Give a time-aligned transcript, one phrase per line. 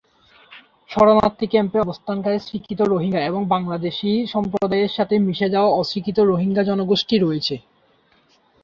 [0.89, 7.55] শরণার্থী ক্যাম্পে অবস্থানকারী স্বীকৃত রোহিঙ্গা এবং বাংলাদেশী সম্প্রদায়ের সাথে মিশে যাওয়া অস্বীকৃত রোহিঙ্গা জনগোষ্ঠী রয়েছে।